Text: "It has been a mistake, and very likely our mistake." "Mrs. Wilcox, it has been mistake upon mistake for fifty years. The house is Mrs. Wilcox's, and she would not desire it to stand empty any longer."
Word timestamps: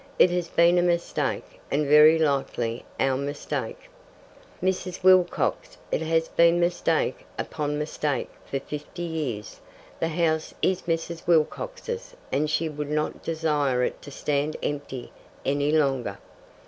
"It 0.17 0.31
has 0.31 0.47
been 0.47 0.79
a 0.79 0.81
mistake, 0.81 1.59
and 1.69 1.85
very 1.85 2.17
likely 2.17 2.83
our 2.99 3.15
mistake." 3.15 3.87
"Mrs. 4.59 5.03
Wilcox, 5.03 5.77
it 5.91 6.01
has 6.01 6.27
been 6.27 6.59
mistake 6.59 7.23
upon 7.37 7.77
mistake 7.77 8.31
for 8.43 8.59
fifty 8.59 9.03
years. 9.03 9.59
The 9.99 10.07
house 10.07 10.55
is 10.63 10.81
Mrs. 10.87 11.27
Wilcox's, 11.27 12.15
and 12.31 12.49
she 12.49 12.67
would 12.67 12.89
not 12.89 13.21
desire 13.21 13.83
it 13.83 14.01
to 14.01 14.09
stand 14.09 14.57
empty 14.63 15.11
any 15.45 15.71
longer." 15.71 16.17